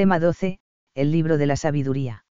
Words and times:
Tema 0.00 0.18
12, 0.18 0.60
el 0.94 1.12
libro 1.12 1.36
de 1.36 1.44
la 1.44 1.56
sabiduría. 1.56 2.24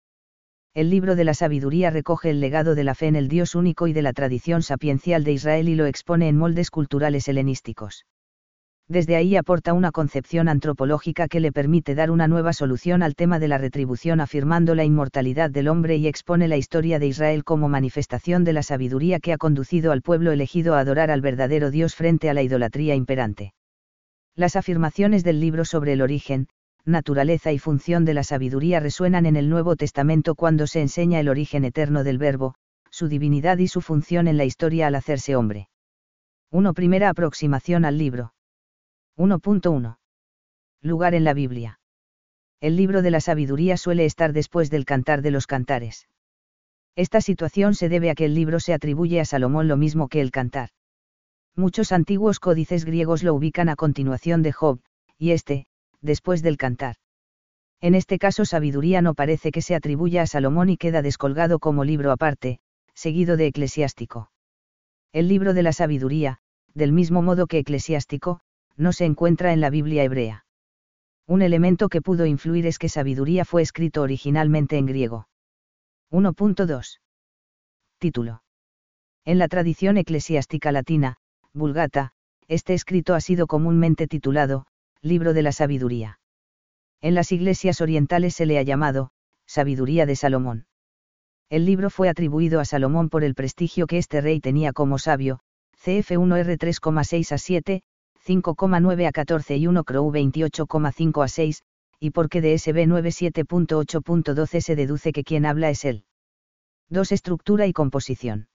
El 0.72 0.88
libro 0.88 1.17
de 1.17 1.24
la 1.24 1.35
sabiduría 1.35 1.91
recoge 1.91 2.31
el 2.31 2.41
legado 2.41 2.75
de 2.75 2.83
la 2.83 2.94
fe 2.94 3.09
en 3.09 3.15
el 3.15 3.29
Dios 3.29 3.55
único 3.55 3.87
y 3.87 3.93
de 3.93 4.01
la 4.01 4.14
tradición 4.14 4.62
sapiencial 4.62 5.22
de 5.22 5.33
Israel 5.33 5.69
y 5.69 5.75
lo 5.75 5.85
expone 5.85 6.29
en 6.29 6.39
moldes 6.39 6.71
culturales 6.71 7.29
helenísticos. 7.29 8.07
Desde 8.89 9.17
ahí 9.17 9.37
aporta 9.37 9.75
una 9.75 9.93
concepción 9.93 10.49
antropológica 10.49 11.29
que 11.29 11.41
le 11.41 11.53
permite 11.53 11.95
dar 11.95 12.11
una 12.11 12.27
nueva 12.27 12.54
solución 12.54 13.03
al 13.03 13.15
tema 13.15 13.38
de 13.38 13.49
la 13.49 13.58
retribución 13.58 14.22
afirmando 14.22 14.74
la 14.74 14.85
inmortalidad 14.85 15.50
del 15.50 15.69
hombre 15.69 15.96
y 15.96 16.06
expone 16.06 16.48
la 16.48 16.56
historia 16.56 16.98
de 16.98 17.08
Israel 17.08 17.44
como 17.44 17.68
manifestación 17.68 18.44
de 18.44 18.54
la 18.54 18.62
sabiduría 18.62 19.20
que 19.20 19.34
ha 19.34 19.36
conducido 19.36 19.92
al 19.92 20.00
pueblo 20.00 20.32
elegido 20.32 20.74
a 20.74 20.80
adorar 20.80 21.10
al 21.10 21.20
verdadero 21.20 21.70
Dios 21.70 21.94
frente 21.94 22.30
a 22.30 22.32
la 22.32 22.40
idolatría 22.40 22.94
imperante. 22.94 23.52
Las 24.34 24.56
afirmaciones 24.56 25.22
del 25.22 25.38
libro 25.38 25.66
sobre 25.66 25.92
el 25.92 26.00
origen, 26.00 26.48
naturaleza 26.89 27.52
y 27.52 27.59
función 27.59 28.05
de 28.05 28.14
la 28.14 28.25
sabiduría 28.25 28.80
resuenan 28.80 29.27
en 29.27 29.37
el 29.37 29.48
Nuevo 29.48 29.77
Testamento 29.77 30.34
cuando 30.34 30.66
se 30.66 30.80
enseña 30.80 31.20
el 31.20 31.29
origen 31.29 31.65
eterno 31.65 32.02
del 32.02 32.19
Verbo, 32.19 32.55
su 32.91 33.09
divinidad 33.09 33.59
y 33.59 33.69
su 33.69 33.80
función 33.80 34.27
en 34.27 34.37
la 34.37 34.45
historia 34.45 34.87
al 34.87 34.95
hacerse 34.95 35.37
hombre. 35.37 35.69
1. 36.51 36.74
Primera 36.74 37.10
aproximación 37.10 37.84
al 37.84 37.98
libro. 37.98 38.32
1.1. 39.16 39.98
Lugar 40.80 41.15
en 41.15 41.24
la 41.24 41.34
Biblia. 41.34 41.79
El 42.60 42.77
libro 42.77 43.02
de 43.02 43.10
la 43.10 43.20
sabiduría 43.20 43.77
suele 43.77 44.05
estar 44.05 44.32
después 44.32 44.70
del 44.70 44.84
cantar 44.84 45.23
de 45.23 45.30
los 45.30 45.46
cantares. 45.46 46.09
Esta 46.96 47.20
situación 47.20 47.74
se 47.74 47.88
debe 47.88 48.10
a 48.10 48.15
que 48.15 48.24
el 48.24 48.34
libro 48.34 48.59
se 48.59 48.73
atribuye 48.73 49.20
a 49.20 49.24
Salomón 49.24 49.68
lo 49.68 49.77
mismo 49.77 50.09
que 50.09 50.20
el 50.20 50.30
cantar. 50.30 50.70
Muchos 51.55 51.93
antiguos 51.93 52.41
códices 52.41 52.84
griegos 52.84 53.23
lo 53.23 53.34
ubican 53.34 53.68
a 53.68 53.77
continuación 53.77 54.43
de 54.43 54.52
Job, 54.52 54.80
y 55.18 55.32
este, 55.32 55.66
después 56.01 56.43
del 56.43 56.57
cantar. 56.57 56.97
En 57.80 57.95
este 57.95 58.19
caso 58.19 58.45
sabiduría 58.45 59.02
no 59.02 59.15
parece 59.15 59.51
que 59.52 59.62
se 59.62 59.75
atribuya 59.75 60.23
a 60.23 60.27
Salomón 60.27 60.69
y 60.69 60.77
queda 60.77 61.02
descolgado 61.02 61.59
como 61.59 61.85
libro 61.85 62.10
aparte, 62.10 62.59
seguido 62.95 63.37
de 63.37 63.46
eclesiástico. 63.46 64.31
El 65.13 65.29
libro 65.29 65.55
de 65.55 65.63
la 65.63 65.73
sabiduría, 65.73 66.39
del 66.75 66.93
mismo 66.93 67.23
modo 67.23 67.47
que 67.47 67.59
eclesiástico, 67.59 68.41
no 68.77 68.93
se 68.93 69.05
encuentra 69.05 69.53
en 69.53 69.61
la 69.61 69.71
Biblia 69.71 70.03
hebrea. 70.05 70.45
Un 71.27 71.43
elemento 71.43 71.89
que 71.89 72.03
pudo 72.03 72.27
influir 72.27 72.67
es 72.67 72.79
que 72.79 72.89
sabiduría 72.89 73.45
fue 73.45 73.62
escrito 73.62 74.03
originalmente 74.03 74.79
en 74.79 74.87
griego. 74.87 75.29
1.2. 76.11 77.01
Título. 77.99 78.43
En 79.25 79.39
la 79.39 79.49
tradición 79.49 79.99
eclesiástica 79.99 80.73
latina, 80.73 81.17
vulgata, 81.53 82.12
este 82.47 82.73
escrito 82.73 83.15
ha 83.15 83.21
sido 83.21 83.47
comúnmente 83.47 84.07
titulado, 84.07 84.67
Libro 85.03 85.33
de 85.33 85.43
la 85.43 85.53
Sabiduría. 85.53 86.19
En 87.01 87.15
las 87.15 87.31
iglesias 87.31 87.81
orientales 87.81 88.35
se 88.35 88.47
le 88.47 88.59
ha 88.59 88.63
llamado, 88.63 89.13
Sabiduría 89.47 90.07
de 90.07 90.17
Salomón. 90.17 90.67
El 91.49 91.67
libro 91.67 91.89
fue 91.89 92.09
atribuido 92.09 92.59
a 92.59 92.65
Salomón 92.65 93.09
por 93.09 93.23
el 93.23 93.37
prestigio 93.37 93.87
que 93.87 93.99
este 93.99 94.21
rey 94.21 94.41
tenía 94.41 94.73
como 94.73 94.99
sabio, 94.99 95.39
CF1R 95.85 96.59
3,6 96.59 97.33
a 97.33 97.39
7, 97.39 97.83
5,9 98.27 99.07
a 99.07 99.13
14 99.13 99.57
y 99.57 99.69
1 99.69 99.85
Crow 99.85 100.11
28,5 100.11 101.25
a 101.25 101.29
6, 101.29 101.62
y 102.01 102.11
porque 102.11 102.41
de 102.41 102.59
SB 102.59 102.87
97.8.12 102.89 104.61
se 104.61 104.75
deduce 104.75 105.12
que 105.12 105.23
quien 105.23 105.47
habla 105.47 105.71
es 105.71 105.85
él. 105.85 106.05
2. 106.89 107.12
Estructura 107.12 107.69
y 107.69 107.73
composición. 107.73 108.49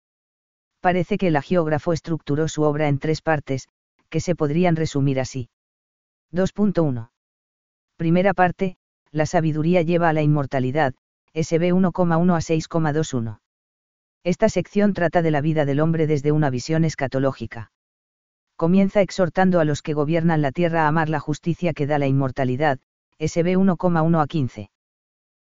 Parece 0.82 1.18
que 1.18 1.28
el 1.28 1.38
agiógrafo 1.38 1.94
estructuró 1.94 2.50
su 2.50 2.64
obra 2.64 2.90
en 2.90 3.00
tres 3.00 3.22
partes, 3.22 3.70
que 4.10 4.20
se 4.20 4.36
podrían 4.36 4.76
resumir 4.76 5.22
así. 5.22 5.50
2.1. 6.34 7.10
Primera 7.96 8.34
parte, 8.34 8.76
la 9.12 9.28
sabiduría 9.28 9.84
lleva 9.84 10.10
a 10.10 10.14
la 10.14 10.24
inmortalidad, 10.24 10.96
SB 11.36 11.74
1,1 11.74 12.36
a 12.36 12.40
6,21. 12.40 13.40
Esta 14.24 14.50
sección 14.50 14.94
trata 14.94 15.22
de 15.22 15.32
la 15.32 15.42
vida 15.42 15.66
del 15.66 15.80
hombre 15.80 16.08
desde 16.08 16.32
una 16.32 16.50
visión 16.50 16.86
escatológica. 16.86 17.72
Comienza 18.56 19.02
exhortando 19.02 19.60
a 19.60 19.66
los 19.66 19.82
que 19.82 19.94
gobiernan 19.94 20.42
la 20.42 20.52
tierra 20.52 20.86
a 20.86 20.88
amar 20.88 21.10
la 21.10 21.20
justicia 21.20 21.74
que 21.74 21.86
da 21.86 22.00
la 22.00 22.08
inmortalidad, 22.08 22.80
SB 23.20 23.58
1,1 23.58 24.22
a 24.22 24.28
15. 24.28 24.72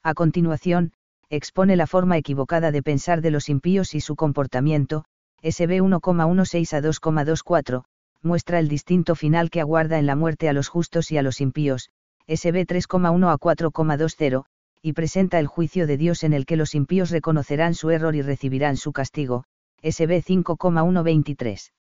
A 0.03 0.15
continuación, 0.15 0.93
expone 1.31 1.77
la 1.77 1.87
forma 1.87 2.19
equivocada 2.19 2.71
de 2.73 2.83
pensar 2.83 3.23
de 3.23 3.31
los 3.31 3.49
impíos 3.49 3.95
y 3.95 4.01
su 4.01 4.17
comportamiento, 4.17 5.05
SB 5.43 5.81
1,16 5.81 6.77
a 6.77 6.83
2,24, 6.83 7.85
muestra 8.25 8.59
el 8.59 8.69
distinto 8.69 9.15
final 9.15 9.51
que 9.51 9.61
aguarda 9.61 9.99
en 9.99 10.07
la 10.07 10.17
muerte 10.17 10.49
a 10.49 10.53
los 10.53 10.69
justos 10.69 11.13
y 11.13 11.19
a 11.19 11.23
los 11.23 11.41
impíos, 11.41 11.91
SB 12.27 12.67
3,1 12.67 13.31
a 13.31 13.37
4,20, 13.37 14.45
y 14.83 14.93
presenta 14.93 15.39
el 15.39 15.47
juicio 15.47 15.87
de 15.87 15.97
Dios 15.97 16.25
en 16.25 16.33
el 16.33 16.47
que 16.47 16.57
los 16.57 16.75
impíos 16.75 17.11
reconocerán 17.11 17.75
su 17.75 17.91
error 17.91 18.15
y 18.15 18.23
recibirán 18.23 18.77
su 18.77 18.93
castigo, 18.93 19.45
SB 19.83 20.23
5,123. 20.23 21.73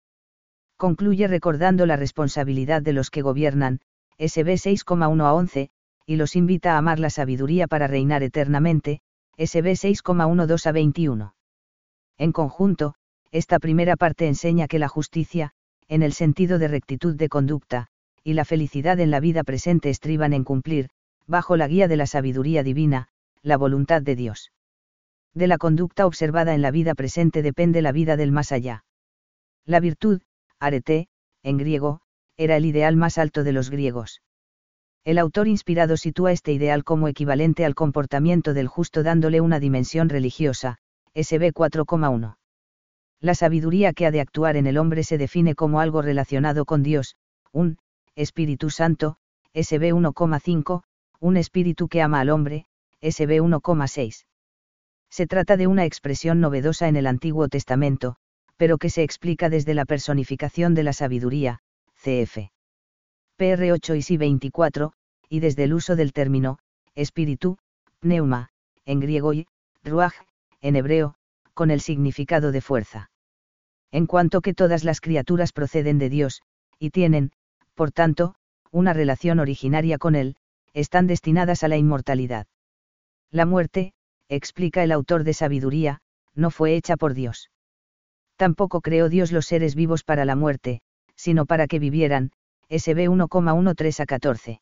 Concluye 0.77 1.27
recordando 1.27 1.85
la 1.85 1.95
responsabilidad 1.95 2.81
de 2.81 2.93
los 2.93 3.09
que 3.09 3.21
gobiernan, 3.21 3.79
SB 4.17 4.55
6,1 4.55 5.23
a 5.25 5.33
11, 5.33 5.69
y 6.05 6.15
los 6.17 6.35
invita 6.35 6.73
a 6.73 6.77
amar 6.77 6.99
la 6.99 7.09
sabiduría 7.09 7.67
para 7.67 7.87
reinar 7.87 8.23
eternamente, 8.23 9.01
SB 9.37 9.71
6,12 9.71 10.65
a 10.67 10.71
21. 10.71 11.35
En 12.17 12.31
conjunto, 12.31 12.95
esta 13.31 13.59
primera 13.59 13.95
parte 13.95 14.27
enseña 14.27 14.67
que 14.67 14.79
la 14.79 14.87
justicia, 14.87 15.53
en 15.87 16.03
el 16.03 16.13
sentido 16.13 16.59
de 16.59 16.67
rectitud 16.67 17.15
de 17.15 17.29
conducta, 17.29 17.87
y 18.23 18.33
la 18.33 18.45
felicidad 18.45 18.99
en 18.99 19.11
la 19.11 19.19
vida 19.19 19.43
presente 19.43 19.89
estriban 19.89 20.33
en 20.33 20.43
cumplir, 20.43 20.89
bajo 21.27 21.57
la 21.57 21.67
guía 21.67 21.87
de 21.87 21.97
la 21.97 22.07
sabiduría 22.07 22.63
divina, 22.63 23.07
la 23.41 23.57
voluntad 23.57 24.01
de 24.01 24.15
Dios. 24.15 24.51
De 25.33 25.47
la 25.47 25.57
conducta 25.57 26.05
observada 26.05 26.53
en 26.53 26.61
la 26.61 26.71
vida 26.71 26.93
presente 26.93 27.41
depende 27.41 27.81
la 27.81 27.91
vida 27.91 28.17
del 28.17 28.31
más 28.31 28.51
allá. 28.51 28.85
La 29.65 29.79
virtud, 29.79 30.21
arete, 30.59 31.07
en 31.41 31.57
griego, 31.57 32.01
era 32.37 32.57
el 32.57 32.65
ideal 32.65 32.95
más 32.95 33.17
alto 33.17 33.43
de 33.43 33.51
los 33.51 33.69
griegos. 33.69 34.21
El 35.03 35.17
autor 35.17 35.47
inspirado 35.47 35.97
sitúa 35.97 36.31
este 36.31 36.53
ideal 36.53 36.83
como 36.83 37.07
equivalente 37.07 37.65
al 37.65 37.75
comportamiento 37.75 38.53
del 38.53 38.67
justo 38.67 39.03
dándole 39.03 39.41
una 39.41 39.59
dimensión 39.59 40.07
religiosa, 40.07 40.77
SB 41.13 41.51
4,1. 41.51 42.37
La 43.23 43.35
sabiduría 43.35 43.93
que 43.93 44.05
ha 44.05 44.11
de 44.11 44.19
actuar 44.19 44.57
en 44.57 44.67
el 44.67 44.77
hombre 44.77 45.05
se 45.05 45.17
define 45.17 45.55
como 45.55 45.79
algo 45.79 46.01
relacionado 46.01 46.65
con 46.65 46.83
Dios, 46.83 47.15
un 47.53 47.77
Espíritu 48.15 48.69
Santo, 48.69 49.15
SB 49.53 49.93
1,5, 49.93 50.83
un 51.21 51.37
espíritu 51.37 51.87
que 51.87 52.01
ama 52.01 52.19
al 52.19 52.29
hombre, 52.29 52.65
SB 53.01 53.39
1,6. 53.41 54.25
Se 55.09 55.25
trata 55.25 55.55
de 55.55 55.67
una 55.67 55.85
expresión 55.85 56.41
novedosa 56.41 56.89
en 56.89 56.97
el 56.97 57.07
Antiguo 57.07 57.47
Testamento, 57.47 58.17
pero 58.57 58.77
que 58.77 58.89
se 58.89 59.03
explica 59.03 59.47
desde 59.47 59.73
la 59.73 59.85
personificación 59.85 60.73
de 60.73 60.83
la 60.83 60.91
sabiduría, 60.91 61.59
cf. 61.95 62.51
PR 63.37 63.71
8 63.71 63.95
y 63.95 64.01
SI 64.01 64.17
24, 64.17 64.91
y 65.29 65.39
desde 65.39 65.63
el 65.63 65.73
uso 65.73 65.95
del 65.95 66.11
término, 66.11 66.59
espíritu, 66.93 67.57
pneuma, 68.01 68.49
en 68.83 68.99
griego 68.99 69.31
y, 69.31 69.47
ruach, 69.81 70.13
en 70.59 70.75
hebreo, 70.75 71.15
con 71.53 71.71
el 71.71 71.79
significado 71.79 72.51
de 72.51 72.59
fuerza 72.59 73.11
en 73.93 74.07
cuanto 74.07 74.41
que 74.41 74.55
todas 74.55 74.83
las 74.83 74.99
criaturas 75.01 75.53
proceden 75.53 75.99
de 75.99 76.09
Dios, 76.09 76.41
y 76.79 76.89
tienen, 76.89 77.31
por 77.75 77.91
tanto, 77.91 78.33
una 78.71 78.91
relación 78.91 79.39
originaria 79.39 79.99
con 79.99 80.15
Él, 80.15 80.35
están 80.73 81.05
destinadas 81.05 81.63
a 81.63 81.67
la 81.67 81.77
inmortalidad. 81.77 82.47
La 83.29 83.45
muerte, 83.45 83.93
explica 84.29 84.83
el 84.83 84.91
autor 84.91 85.23
de 85.23 85.35
Sabiduría, 85.35 85.99
no 86.33 86.49
fue 86.49 86.75
hecha 86.75 86.97
por 86.97 87.13
Dios. 87.13 87.51
Tampoco 88.35 88.81
creó 88.81 89.09
Dios 89.09 89.31
los 89.31 89.45
seres 89.45 89.75
vivos 89.75 90.03
para 90.03 90.25
la 90.25 90.35
muerte, 90.35 90.81
sino 91.15 91.45
para 91.45 91.67
que 91.67 91.77
vivieran, 91.77 92.31
SB 92.69 93.07
1,13 93.09 93.99
a 93.99 94.05
14. 94.07 94.61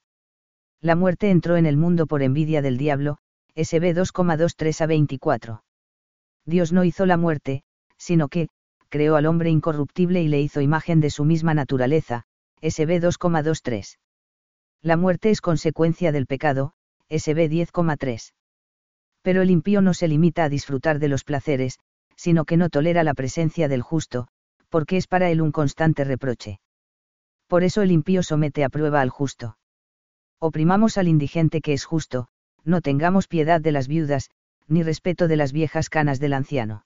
La 0.82 0.98
muerte 0.98 1.32
entró 1.32 1.56
en 1.56 1.66
el 1.66 1.78
mundo 1.78 2.06
por 2.06 2.22
envidia 2.22 2.62
del 2.62 2.78
diablo, 2.78 3.18
SB 3.56 3.96
2,23 3.96 4.82
a 4.82 4.86
24. 4.88 5.64
Dios 6.46 6.74
no 6.74 6.84
hizo 6.84 7.06
la 7.06 7.16
muerte, 7.16 7.64
sino 7.98 8.28
que, 8.28 8.50
creó 8.92 9.16
al 9.16 9.26
hombre 9.26 9.50
incorruptible 9.50 10.22
y 10.22 10.28
le 10.28 10.42
hizo 10.42 10.60
imagen 10.60 11.00
de 11.00 11.10
su 11.10 11.24
misma 11.24 11.54
naturaleza, 11.54 12.26
SB 12.62 13.00
2,23. 13.00 13.98
La 14.82 14.98
muerte 14.98 15.30
es 15.30 15.40
consecuencia 15.40 16.12
del 16.12 16.28
pecado, 16.28 16.74
SB 17.10 17.50
10,3. 17.50 18.34
Pero 19.22 19.42
el 19.42 19.50
impío 19.50 19.82
no 19.82 19.94
se 19.94 20.10
limita 20.10 20.44
a 20.44 20.50
disfrutar 20.50 21.00
de 21.00 21.08
los 21.08 21.24
placeres, 21.24 21.80
sino 22.18 22.44
que 22.44 22.58
no 22.58 22.70
tolera 22.70 23.04
la 23.04 23.14
presencia 23.14 23.70
del 23.70 23.82
justo, 23.82 24.28
porque 24.68 24.98
es 24.98 25.08
para 25.08 25.30
él 25.32 25.42
un 25.42 25.54
constante 25.54 26.04
reproche. 26.04 26.60
Por 27.48 27.64
eso 27.64 27.82
el 27.82 27.92
impío 27.92 28.24
somete 28.24 28.66
a 28.66 28.70
prueba 28.70 29.00
al 29.00 29.10
justo. 29.10 29.58
Oprimamos 30.38 30.98
al 30.98 31.08
indigente 31.08 31.62
que 31.62 31.72
es 31.72 31.86
justo, 31.86 32.28
no 32.66 32.82
tengamos 32.82 33.28
piedad 33.28 33.62
de 33.62 33.72
las 33.72 33.88
viudas, 33.88 34.32
ni 34.68 34.84
respeto 34.84 35.30
de 35.30 35.38
las 35.38 35.54
viejas 35.54 35.90
canas 35.90 36.20
del 36.20 36.34
anciano 36.34 36.84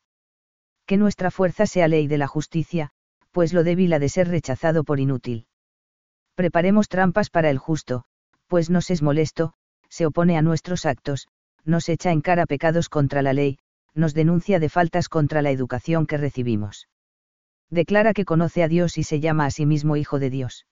que 0.86 0.98
nuestra 0.98 1.32
fuerza 1.32 1.66
sea 1.66 1.88
ley 1.88 2.08
de 2.08 2.18
la 2.18 2.28
justicia, 2.28 2.92
pues 3.32 3.54
lo 3.54 3.64
débil 3.64 3.94
ha 3.94 4.00
de 4.00 4.10
ser 4.10 4.28
rechazado 4.28 4.84
por 4.84 5.00
inútil. 5.00 5.48
Preparemos 6.36 6.88
trampas 6.90 7.30
para 7.30 7.50
el 7.50 7.58
justo, 7.58 8.04
pues 8.48 8.70
nos 8.70 8.90
es 8.90 9.02
molesto, 9.02 9.54
se 9.90 10.06
opone 10.06 10.38
a 10.38 10.42
nuestros 10.42 10.86
actos, 10.86 11.28
nos 11.64 11.90
echa 11.90 12.12
en 12.12 12.22
cara 12.22 12.46
pecados 12.46 12.90
contra 12.90 13.22
la 13.22 13.34
ley, 13.34 13.58
nos 13.94 14.14
denuncia 14.14 14.60
de 14.60 14.70
faltas 14.70 15.10
contra 15.10 15.42
la 15.42 15.52
educación 15.52 16.06
que 16.06 16.18
recibimos. 16.18 16.88
Declara 17.70 18.14
que 18.14 18.26
conoce 18.26 18.64
a 18.64 18.68
Dios 18.68 18.98
y 18.98 19.04
se 19.04 19.20
llama 19.20 19.46
a 19.46 19.52
sí 19.52 19.66
mismo 19.66 19.96
Hijo 19.96 20.20
de 20.20 20.30
Dios. 20.30 20.68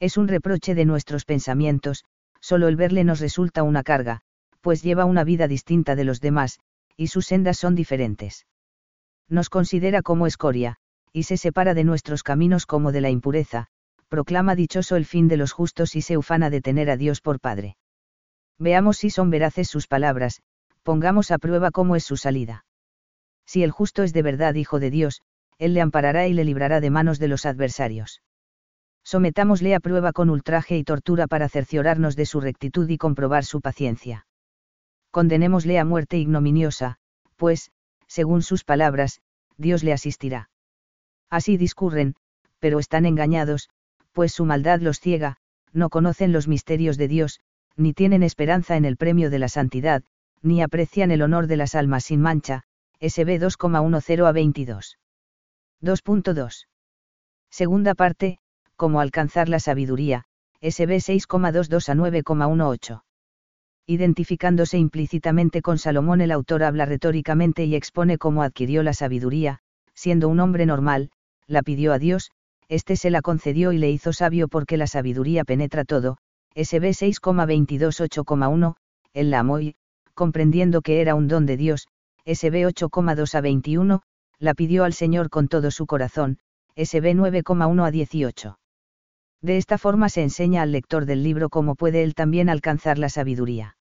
Es 0.00 0.16
un 0.16 0.28
reproche 0.28 0.74
de 0.74 0.84
nuestros 0.84 1.24
pensamientos, 1.24 2.04
solo 2.40 2.68
el 2.68 2.76
verle 2.76 3.04
nos 3.04 3.20
resulta 3.20 3.62
una 3.62 3.82
carga, 3.82 4.22
pues 4.60 4.82
lleva 4.82 5.04
una 5.04 5.24
vida 5.24 5.48
distinta 5.48 5.94
de 5.94 6.04
los 6.04 6.20
demás, 6.20 6.58
y 6.96 7.08
sus 7.08 7.26
sendas 7.26 7.58
son 7.58 7.74
diferentes. 7.74 8.46
Nos 9.28 9.50
considera 9.50 10.02
como 10.02 10.26
escoria, 10.26 10.76
y 11.12 11.24
se 11.24 11.36
separa 11.36 11.74
de 11.74 11.84
nuestros 11.84 12.22
caminos 12.22 12.66
como 12.66 12.92
de 12.92 13.00
la 13.00 13.10
impureza, 13.10 13.66
proclama 14.08 14.54
dichoso 14.54 14.96
el 14.96 15.04
fin 15.04 15.28
de 15.28 15.36
los 15.36 15.52
justos 15.52 15.96
y 15.96 16.02
se 16.02 16.16
ufana 16.16 16.50
de 16.50 16.60
tener 16.60 16.90
a 16.90 16.96
Dios 16.96 17.20
por 17.20 17.40
Padre. 17.40 17.76
Veamos 18.58 18.98
si 18.98 19.10
son 19.10 19.30
veraces 19.30 19.68
sus 19.68 19.86
palabras, 19.86 20.42
pongamos 20.82 21.30
a 21.30 21.38
prueba 21.38 21.70
cómo 21.70 21.96
es 21.96 22.04
su 22.04 22.16
salida. 22.16 22.64
Si 23.44 23.62
el 23.62 23.70
justo 23.70 24.02
es 24.02 24.12
de 24.12 24.22
verdad 24.22 24.54
hijo 24.54 24.78
de 24.78 24.90
Dios, 24.90 25.22
Él 25.58 25.74
le 25.74 25.80
amparará 25.80 26.26
y 26.26 26.32
le 26.32 26.44
librará 26.44 26.80
de 26.80 26.90
manos 26.90 27.18
de 27.18 27.28
los 27.28 27.46
adversarios. 27.46 28.22
Sometámosle 29.04 29.74
a 29.74 29.80
prueba 29.80 30.12
con 30.12 30.30
ultraje 30.30 30.76
y 30.76 30.84
tortura 30.84 31.26
para 31.26 31.48
cerciorarnos 31.48 32.16
de 32.16 32.26
su 32.26 32.40
rectitud 32.40 32.88
y 32.88 32.98
comprobar 32.98 33.44
su 33.44 33.60
paciencia. 33.60 34.26
Condenémosle 35.10 35.78
a 35.78 35.84
muerte 35.84 36.18
ignominiosa, 36.18 36.96
pues, 37.36 37.70
según 38.06 38.42
sus 38.42 38.64
palabras, 38.64 39.20
Dios 39.56 39.82
le 39.82 39.92
asistirá. 39.92 40.50
Así 41.30 41.56
discurren, 41.56 42.14
pero 42.58 42.78
están 42.78 43.06
engañados, 43.06 43.68
pues 44.12 44.32
su 44.32 44.44
maldad 44.44 44.80
los 44.80 45.00
ciega, 45.00 45.36
no 45.72 45.90
conocen 45.90 46.32
los 46.32 46.48
misterios 46.48 46.96
de 46.96 47.08
Dios, 47.08 47.40
ni 47.76 47.92
tienen 47.92 48.22
esperanza 48.22 48.76
en 48.76 48.84
el 48.84 48.96
premio 48.96 49.30
de 49.30 49.38
la 49.38 49.48
santidad, 49.48 50.02
ni 50.42 50.62
aprecian 50.62 51.10
el 51.10 51.22
honor 51.22 51.46
de 51.46 51.56
las 51.56 51.74
almas 51.74 52.04
sin 52.04 52.20
mancha, 52.20 52.62
SB 53.00 53.38
2,10 53.38 54.26
a 54.26 54.32
22. 54.32 54.98
2.2. 55.82 56.66
Segunda 57.50 57.94
parte, 57.94 58.38
cómo 58.76 59.00
alcanzar 59.00 59.48
la 59.48 59.60
sabiduría, 59.60 60.24
SB 60.62 60.96
6,22 60.96 61.88
a 61.88 61.94
9,18. 61.94 63.02
Identificándose 63.86 64.78
implícitamente 64.78 65.62
con 65.62 65.78
Salomón 65.78 66.20
el 66.20 66.32
autor 66.32 66.64
habla 66.64 66.86
retóricamente 66.86 67.64
y 67.64 67.76
expone 67.76 68.18
cómo 68.18 68.42
adquirió 68.42 68.82
la 68.82 68.92
sabiduría, 68.92 69.60
siendo 69.94 70.28
un 70.28 70.40
hombre 70.40 70.66
normal, 70.66 71.10
la 71.46 71.62
pidió 71.62 71.92
a 71.92 71.98
Dios, 71.98 72.32
éste 72.68 72.96
se 72.96 73.10
la 73.10 73.22
concedió 73.22 73.72
y 73.72 73.78
le 73.78 73.90
hizo 73.90 74.12
sabio 74.12 74.48
porque 74.48 74.76
la 74.76 74.88
sabiduría 74.88 75.44
penetra 75.44 75.84
todo, 75.84 76.18
SB 76.56 76.90
6,22 76.90 78.74
él 79.12 79.30
la 79.30 79.38
amó 79.38 79.60
y, 79.60 79.76
comprendiendo 80.14 80.82
que 80.82 81.00
era 81.00 81.14
un 81.14 81.28
don 81.28 81.46
de 81.46 81.56
Dios, 81.56 81.86
SB 82.26 82.66
8,2 82.66 83.34
a 83.34 83.40
21, 83.40 84.02
la 84.38 84.54
pidió 84.54 84.84
al 84.84 84.92
Señor 84.92 85.30
con 85.30 85.48
todo 85.48 85.70
su 85.70 85.86
corazón, 85.86 86.38
SB 86.76 87.14
9,1 87.14 87.86
a 87.86 87.90
18. 87.90 88.58
De 89.42 89.56
esta 89.56 89.78
forma 89.78 90.08
se 90.08 90.22
enseña 90.22 90.62
al 90.62 90.72
lector 90.72 91.06
del 91.06 91.22
libro 91.22 91.48
cómo 91.48 91.76
puede 91.76 92.02
él 92.02 92.14
también 92.14 92.48
alcanzar 92.48 92.98
la 92.98 93.08
sabiduría. 93.08 93.75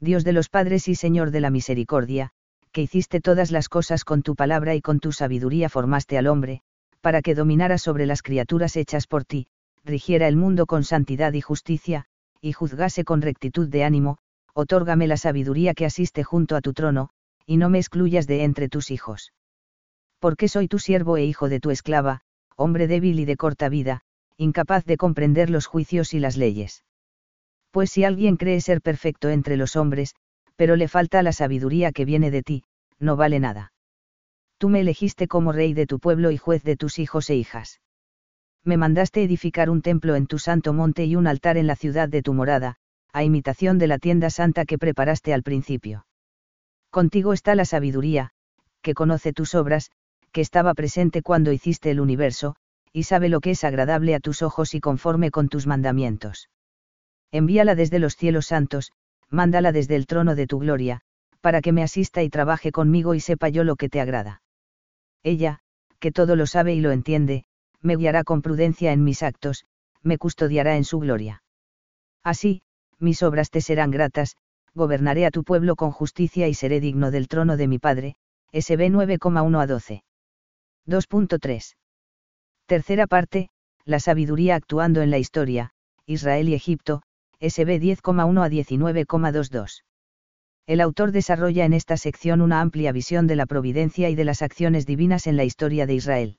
Dios 0.00 0.24
de 0.24 0.32
los 0.32 0.48
padres 0.48 0.86
y 0.88 0.94
Señor 0.94 1.30
de 1.30 1.40
la 1.40 1.50
misericordia, 1.50 2.30
que 2.72 2.82
hiciste 2.82 3.20
todas 3.20 3.50
las 3.50 3.68
cosas 3.68 4.04
con 4.04 4.22
tu 4.22 4.36
palabra 4.36 4.74
y 4.74 4.80
con 4.80 5.00
tu 5.00 5.12
sabiduría 5.12 5.68
formaste 5.68 6.18
al 6.18 6.28
hombre, 6.28 6.60
para 7.00 7.22
que 7.22 7.34
dominara 7.34 7.78
sobre 7.78 8.06
las 8.06 8.22
criaturas 8.22 8.76
hechas 8.76 9.06
por 9.06 9.24
ti, 9.24 9.48
rigiera 9.84 10.28
el 10.28 10.36
mundo 10.36 10.66
con 10.66 10.84
santidad 10.84 11.32
y 11.32 11.40
justicia, 11.40 12.04
y 12.40 12.52
juzgase 12.52 13.04
con 13.04 13.22
rectitud 13.22 13.68
de 13.68 13.84
ánimo, 13.84 14.18
otórgame 14.54 15.06
la 15.06 15.16
sabiduría 15.16 15.74
que 15.74 15.86
asiste 15.86 16.22
junto 16.22 16.54
a 16.56 16.60
tu 16.60 16.72
trono, 16.72 17.10
y 17.46 17.56
no 17.56 17.70
me 17.70 17.78
excluyas 17.78 18.26
de 18.26 18.44
entre 18.44 18.68
tus 18.68 18.90
hijos. 18.90 19.32
Porque 20.20 20.48
soy 20.48 20.68
tu 20.68 20.78
siervo 20.78 21.16
e 21.16 21.24
hijo 21.24 21.48
de 21.48 21.60
tu 21.60 21.70
esclava, 21.70 22.20
hombre 22.56 22.86
débil 22.86 23.18
y 23.20 23.24
de 23.24 23.36
corta 23.36 23.68
vida, 23.68 24.02
incapaz 24.36 24.84
de 24.84 24.96
comprender 24.96 25.50
los 25.50 25.66
juicios 25.66 26.14
y 26.14 26.20
las 26.20 26.36
leyes. 26.36 26.84
Pues 27.70 27.90
si 27.90 28.04
alguien 28.04 28.36
cree 28.36 28.60
ser 28.60 28.80
perfecto 28.80 29.28
entre 29.28 29.56
los 29.56 29.76
hombres, 29.76 30.14
pero 30.56 30.76
le 30.76 30.88
falta 30.88 31.22
la 31.22 31.32
sabiduría 31.32 31.92
que 31.92 32.04
viene 32.04 32.30
de 32.30 32.42
ti, 32.42 32.64
no 32.98 33.16
vale 33.16 33.38
nada 33.40 33.72
tú 34.58 34.68
me 34.68 34.80
elegiste 34.80 35.28
como 35.28 35.52
rey 35.52 35.72
de 35.72 35.86
tu 35.86 36.00
pueblo 36.00 36.30
y 36.32 36.36
juez 36.36 36.64
de 36.64 36.76
tus 36.76 36.98
hijos 36.98 37.30
e 37.30 37.36
hijas. 37.36 37.80
Me 38.64 38.76
mandaste 38.76 39.22
edificar 39.22 39.70
un 39.70 39.82
templo 39.82 40.16
en 40.16 40.26
tu 40.26 40.38
santo 40.38 40.72
monte 40.72 41.04
y 41.06 41.14
un 41.14 41.28
altar 41.28 41.56
en 41.56 41.68
la 41.68 41.76
ciudad 41.76 42.08
de 42.08 42.22
tu 42.22 42.34
morada, 42.34 42.74
a 43.12 43.22
imitación 43.22 43.78
de 43.78 43.86
la 43.86 43.98
tienda 43.98 44.30
santa 44.30 44.64
que 44.64 44.76
preparaste 44.76 45.32
al 45.32 45.44
principio. 45.44 46.06
Contigo 46.90 47.32
está 47.32 47.54
la 47.54 47.64
sabiduría, 47.64 48.30
que 48.82 48.94
conoce 48.94 49.32
tus 49.32 49.54
obras, 49.54 49.90
que 50.32 50.40
estaba 50.40 50.74
presente 50.74 51.22
cuando 51.22 51.52
hiciste 51.52 51.90
el 51.90 52.00
universo, 52.00 52.56
y 52.92 53.04
sabe 53.04 53.28
lo 53.28 53.40
que 53.40 53.52
es 53.52 53.62
agradable 53.64 54.14
a 54.14 54.20
tus 54.20 54.42
ojos 54.42 54.74
y 54.74 54.80
conforme 54.80 55.30
con 55.30 55.48
tus 55.48 55.66
mandamientos. 55.66 56.48
Envíala 57.30 57.74
desde 57.74 57.98
los 57.98 58.16
cielos 58.16 58.46
santos, 58.46 58.92
mándala 59.28 59.72
desde 59.72 59.96
el 59.96 60.06
trono 60.06 60.34
de 60.34 60.46
tu 60.46 60.58
gloria, 60.58 61.02
para 61.40 61.60
que 61.60 61.72
me 61.72 61.82
asista 61.82 62.22
y 62.22 62.30
trabaje 62.30 62.72
conmigo 62.72 63.14
y 63.14 63.20
sepa 63.20 63.48
yo 63.48 63.64
lo 63.64 63.76
que 63.76 63.88
te 63.88 64.00
agrada. 64.00 64.42
Ella, 65.22 65.60
que 65.98 66.12
todo 66.12 66.36
lo 66.36 66.46
sabe 66.46 66.74
y 66.74 66.80
lo 66.80 66.90
entiende, 66.90 67.44
me 67.80 67.96
guiará 67.96 68.24
con 68.24 68.42
prudencia 68.42 68.92
en 68.92 69.04
mis 69.04 69.22
actos, 69.22 69.66
me 70.02 70.18
custodiará 70.18 70.76
en 70.76 70.84
su 70.84 70.98
gloria. 70.98 71.42
Así, 72.24 72.62
mis 72.98 73.22
obras 73.22 73.50
te 73.50 73.60
serán 73.60 73.90
gratas, 73.90 74.36
gobernaré 74.74 75.26
a 75.26 75.30
tu 75.30 75.44
pueblo 75.44 75.76
con 75.76 75.90
justicia 75.90 76.48
y 76.48 76.54
seré 76.54 76.80
digno 76.80 77.10
del 77.10 77.28
trono 77.28 77.56
de 77.56 77.68
mi 77.68 77.78
Padre, 77.78 78.16
SB 78.52 78.90
9,1 78.90 79.60
a 79.60 79.66
12. 79.66 80.02
2.3. 80.86 81.76
Tercera 82.66 83.06
parte, 83.06 83.50
la 83.84 84.00
sabiduría 84.00 84.54
actuando 84.54 85.02
en 85.02 85.10
la 85.10 85.18
historia, 85.18 85.70
Israel 86.06 86.48
y 86.48 86.54
Egipto, 86.54 87.02
SB 87.40 87.80
10,1 87.80 88.44
a 88.44 88.48
19,22. 88.48 89.84
El 90.66 90.80
autor 90.80 91.12
desarrolla 91.12 91.64
en 91.64 91.72
esta 91.72 91.96
sección 91.96 92.40
una 92.40 92.60
amplia 92.60 92.90
visión 92.90 93.28
de 93.28 93.36
la 93.36 93.46
providencia 93.46 94.10
y 94.10 94.16
de 94.16 94.24
las 94.24 94.42
acciones 94.42 94.86
divinas 94.86 95.28
en 95.28 95.36
la 95.36 95.44
historia 95.44 95.86
de 95.86 95.94
Israel. 95.94 96.38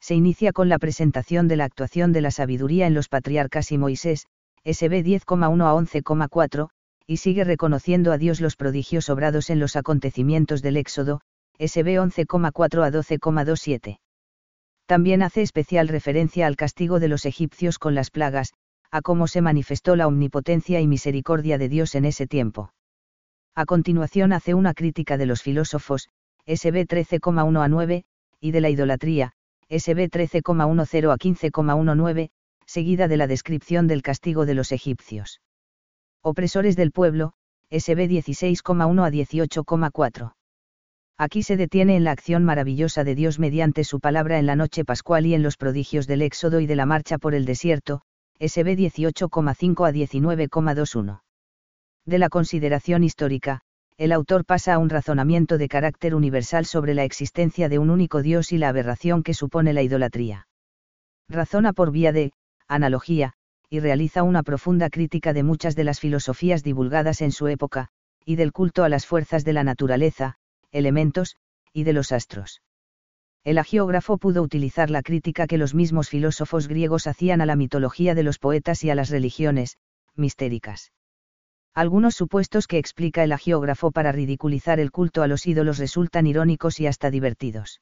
Se 0.00 0.14
inicia 0.14 0.52
con 0.52 0.68
la 0.70 0.78
presentación 0.78 1.48
de 1.48 1.56
la 1.56 1.64
actuación 1.64 2.12
de 2.12 2.22
la 2.22 2.30
sabiduría 2.30 2.86
en 2.86 2.94
los 2.94 3.08
patriarcas 3.08 3.70
y 3.72 3.78
Moisés, 3.78 4.26
SB 4.64 5.04
10,1 5.04 5.64
a 5.64 5.74
11,4, 5.74 6.70
y 7.06 7.18
sigue 7.18 7.44
reconociendo 7.44 8.10
a 8.10 8.18
Dios 8.18 8.40
los 8.40 8.56
prodigios 8.56 9.10
obrados 9.10 9.50
en 9.50 9.60
los 9.60 9.76
acontecimientos 9.76 10.62
del 10.62 10.78
Éxodo, 10.78 11.20
SB 11.58 12.00
11,4 12.00 12.84
a 12.84 12.90
12,27. 12.90 13.98
También 14.86 15.22
hace 15.22 15.42
especial 15.42 15.88
referencia 15.88 16.46
al 16.46 16.56
castigo 16.56 17.00
de 17.00 17.08
los 17.08 17.26
egipcios 17.26 17.78
con 17.78 17.94
las 17.94 18.10
plagas, 18.10 18.54
a 18.90 19.02
cómo 19.02 19.26
se 19.26 19.42
manifestó 19.42 19.96
la 19.96 20.06
omnipotencia 20.06 20.80
y 20.80 20.86
misericordia 20.86 21.58
de 21.58 21.68
Dios 21.68 21.94
en 21.94 22.04
ese 22.04 22.26
tiempo. 22.26 22.72
A 23.54 23.64
continuación 23.64 24.32
hace 24.32 24.54
una 24.54 24.74
crítica 24.74 25.16
de 25.16 25.26
los 25.26 25.42
filósofos, 25.42 26.08
SB 26.46 26.86
13,1 26.86 27.62
a 27.62 27.68
9, 27.68 28.04
y 28.40 28.50
de 28.50 28.60
la 28.60 28.70
idolatría, 28.70 29.32
SB 29.68 30.10
13,10 30.10 31.12
a 31.12 31.16
15,19, 31.16 32.30
seguida 32.66 33.08
de 33.08 33.16
la 33.16 33.26
descripción 33.26 33.86
del 33.86 34.02
castigo 34.02 34.46
de 34.46 34.54
los 34.54 34.72
egipcios. 34.72 35.40
Opresores 36.22 36.76
del 36.76 36.92
pueblo, 36.92 37.32
SB 37.70 38.08
16,1 38.08 39.04
a 39.04 39.10
18,4. 39.10 40.34
Aquí 41.18 41.42
se 41.42 41.56
detiene 41.56 41.96
en 41.96 42.04
la 42.04 42.10
acción 42.10 42.44
maravillosa 42.44 43.02
de 43.02 43.14
Dios 43.14 43.38
mediante 43.38 43.84
su 43.84 44.00
palabra 44.00 44.38
en 44.38 44.46
la 44.46 44.54
noche 44.54 44.84
pascual 44.84 45.24
y 45.24 45.34
en 45.34 45.42
los 45.42 45.56
prodigios 45.56 46.06
del 46.06 46.22
Éxodo 46.22 46.60
y 46.60 46.66
de 46.66 46.76
la 46.76 46.84
marcha 46.84 47.16
por 47.16 47.34
el 47.34 47.46
desierto, 47.46 48.02
SB 48.38 48.76
18,5 48.76 49.88
a 49.88 49.92
19,21 49.92 51.20
de 52.06 52.18
la 52.18 52.28
consideración 52.28 53.02
histórica, 53.02 53.62
el 53.98 54.12
autor 54.12 54.44
pasa 54.44 54.74
a 54.74 54.78
un 54.78 54.90
razonamiento 54.90 55.58
de 55.58 55.68
carácter 55.68 56.14
universal 56.14 56.64
sobre 56.64 56.94
la 56.94 57.04
existencia 57.04 57.68
de 57.68 57.78
un 57.78 57.90
único 57.90 58.22
Dios 58.22 58.52
y 58.52 58.58
la 58.58 58.68
aberración 58.68 59.22
que 59.22 59.34
supone 59.34 59.72
la 59.72 59.82
idolatría. 59.82 60.46
Razona 61.28 61.72
por 61.72 61.90
vía 61.90 62.12
de, 62.12 62.32
analogía, 62.68 63.32
y 63.68 63.80
realiza 63.80 64.22
una 64.22 64.42
profunda 64.42 64.90
crítica 64.90 65.32
de 65.32 65.42
muchas 65.42 65.74
de 65.74 65.84
las 65.84 65.98
filosofías 65.98 66.62
divulgadas 66.62 67.20
en 67.22 67.32
su 67.32 67.48
época, 67.48 67.88
y 68.24 68.36
del 68.36 68.52
culto 68.52 68.84
a 68.84 68.88
las 68.88 69.06
fuerzas 69.06 69.44
de 69.44 69.52
la 69.52 69.64
naturaleza, 69.64 70.36
elementos, 70.70 71.36
y 71.72 71.84
de 71.84 71.92
los 71.92 72.12
astros. 72.12 72.60
El 73.46 73.58
agiógrafo 73.58 74.18
pudo 74.18 74.42
utilizar 74.42 74.90
la 74.90 75.02
crítica 75.02 75.46
que 75.46 75.56
los 75.56 75.72
mismos 75.72 76.08
filósofos 76.08 76.66
griegos 76.66 77.06
hacían 77.06 77.40
a 77.40 77.46
la 77.46 77.54
mitología 77.54 78.16
de 78.16 78.24
los 78.24 78.40
poetas 78.40 78.82
y 78.82 78.90
a 78.90 78.96
las 78.96 79.08
religiones, 79.08 79.76
mistéricas. 80.16 80.90
Algunos 81.72 82.16
supuestos 82.16 82.66
que 82.66 82.78
explica 82.78 83.22
el 83.22 83.30
agiógrafo 83.30 83.92
para 83.92 84.10
ridiculizar 84.10 84.80
el 84.80 84.90
culto 84.90 85.22
a 85.22 85.28
los 85.28 85.46
ídolos 85.46 85.78
resultan 85.78 86.26
irónicos 86.26 86.80
y 86.80 86.88
hasta 86.88 87.08
divertidos. 87.08 87.80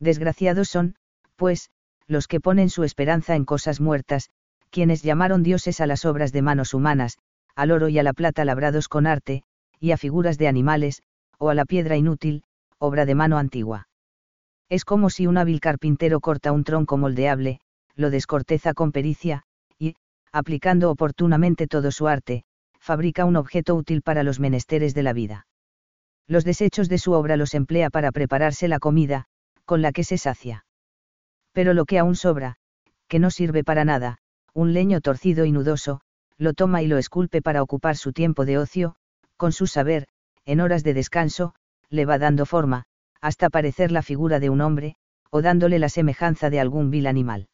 Desgraciados 0.00 0.68
son, 0.68 0.96
pues, 1.36 1.70
los 2.08 2.26
que 2.26 2.40
ponen 2.40 2.68
su 2.68 2.82
esperanza 2.82 3.36
en 3.36 3.44
cosas 3.44 3.80
muertas, 3.80 4.30
quienes 4.70 5.04
llamaron 5.04 5.44
dioses 5.44 5.80
a 5.80 5.86
las 5.86 6.04
obras 6.04 6.32
de 6.32 6.42
manos 6.42 6.74
humanas, 6.74 7.18
al 7.54 7.70
oro 7.70 7.88
y 7.88 8.00
a 8.00 8.02
la 8.02 8.14
plata 8.14 8.44
labrados 8.44 8.88
con 8.88 9.06
arte, 9.06 9.44
y 9.78 9.92
a 9.92 9.96
figuras 9.96 10.38
de 10.38 10.48
animales, 10.48 11.04
o 11.38 11.50
a 11.50 11.54
la 11.54 11.66
piedra 11.66 11.96
inútil, 11.96 12.42
obra 12.80 13.06
de 13.06 13.14
mano 13.14 13.38
antigua. 13.38 13.86
Es 14.72 14.86
como 14.86 15.10
si 15.10 15.26
un 15.26 15.36
hábil 15.36 15.60
carpintero 15.60 16.20
corta 16.20 16.50
un 16.50 16.64
tronco 16.64 16.96
moldeable, 16.96 17.60
lo 17.94 18.08
descorteza 18.08 18.72
con 18.72 18.90
pericia, 18.90 19.42
y, 19.78 19.96
aplicando 20.32 20.90
oportunamente 20.90 21.66
todo 21.66 21.90
su 21.90 22.08
arte, 22.08 22.44
fabrica 22.80 23.26
un 23.26 23.36
objeto 23.36 23.74
útil 23.74 24.00
para 24.00 24.22
los 24.22 24.40
menesteres 24.40 24.94
de 24.94 25.02
la 25.02 25.12
vida. 25.12 25.46
Los 26.26 26.46
desechos 26.46 26.88
de 26.88 26.96
su 26.96 27.12
obra 27.12 27.36
los 27.36 27.52
emplea 27.52 27.90
para 27.90 28.12
prepararse 28.12 28.66
la 28.66 28.78
comida, 28.78 29.26
con 29.66 29.82
la 29.82 29.92
que 29.92 30.04
se 30.04 30.16
sacia. 30.16 30.64
Pero 31.52 31.74
lo 31.74 31.84
que 31.84 31.98
aún 31.98 32.16
sobra, 32.16 32.56
que 33.08 33.18
no 33.18 33.30
sirve 33.30 33.64
para 33.64 33.84
nada, 33.84 34.20
un 34.54 34.72
leño 34.72 35.02
torcido 35.02 35.44
y 35.44 35.52
nudoso, 35.52 36.00
lo 36.38 36.54
toma 36.54 36.80
y 36.80 36.86
lo 36.86 36.96
esculpe 36.96 37.42
para 37.42 37.62
ocupar 37.62 37.98
su 37.98 38.14
tiempo 38.14 38.46
de 38.46 38.56
ocio, 38.56 38.94
con 39.36 39.52
su 39.52 39.66
saber, 39.66 40.08
en 40.46 40.60
horas 40.60 40.82
de 40.82 40.94
descanso, 40.94 41.54
le 41.90 42.06
va 42.06 42.16
dando 42.16 42.46
forma, 42.46 42.86
hasta 43.22 43.48
parecer 43.48 43.92
la 43.92 44.02
figura 44.02 44.40
de 44.40 44.50
un 44.50 44.60
hombre, 44.60 44.96
o 45.30 45.40
dándole 45.40 45.78
la 45.78 45.88
semejanza 45.88 46.50
de 46.50 46.60
algún 46.60 46.90
vil 46.90 47.06
animal. 47.06 47.48